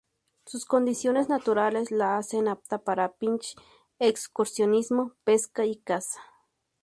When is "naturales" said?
1.29-1.91